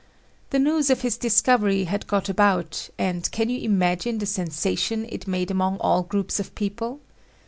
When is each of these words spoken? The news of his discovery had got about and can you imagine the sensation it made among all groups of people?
The 0.49 0.57
news 0.57 0.89
of 0.89 1.01
his 1.01 1.15
discovery 1.15 1.83
had 1.83 2.07
got 2.07 2.27
about 2.27 2.89
and 2.97 3.29
can 3.31 3.51
you 3.51 3.59
imagine 3.61 4.17
the 4.17 4.25
sensation 4.25 5.05
it 5.11 5.27
made 5.27 5.51
among 5.51 5.77
all 5.77 6.01
groups 6.01 6.39
of 6.39 6.55
people? 6.55 7.01